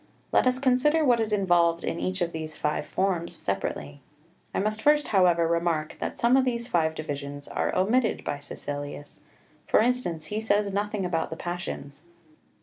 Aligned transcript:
Let 0.31 0.47
us 0.47 0.57
consider 0.57 1.05
what 1.05 1.19
is 1.19 1.31
involved 1.31 1.83
in 1.83 1.99
each 1.99 2.21
of 2.21 2.31
these 2.31 2.57
five 2.57 2.87
forms 2.87 3.35
separately. 3.35 4.01
I 4.51 4.57
must 4.59 4.81
first, 4.81 5.09
however, 5.09 5.47
remark 5.47 5.97
that 5.99 6.17
some 6.17 6.35
of 6.35 6.43
these 6.43 6.67
five 6.67 6.95
divisions 6.95 7.47
are 7.47 7.75
omitted 7.75 8.23
by 8.23 8.39
Caecilius; 8.39 9.19
for 9.67 9.79
instance, 9.79 10.25
he 10.33 10.39
says 10.39 10.73
nothing 10.73 11.05
about 11.05 11.29
the 11.29 11.37
passions. 11.37 12.01